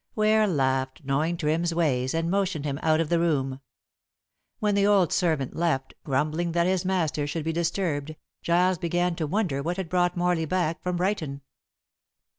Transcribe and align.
Ware 0.15 0.47
laughed, 0.47 1.01
knowing 1.03 1.37
Trim's 1.37 1.75
ways, 1.75 2.15
and 2.15 2.31
motioned 2.31 2.65
him 2.65 2.79
out 2.81 2.99
of 2.99 3.09
the 3.09 3.19
room. 3.19 3.59
When 4.57 4.73
the 4.73 4.87
old 4.87 5.13
servant 5.13 5.55
left, 5.55 5.93
grumbling 6.03 6.53
that 6.53 6.65
his 6.65 6.83
master 6.83 7.27
should 7.27 7.45
be 7.45 7.53
disturbed, 7.53 8.15
Giles 8.41 8.79
began 8.79 9.15
to 9.17 9.27
wonder 9.27 9.61
what 9.61 9.77
had 9.77 9.89
brought 9.89 10.17
Morley 10.17 10.45
back 10.45 10.81
from 10.81 10.95
Brighton. 10.95 11.41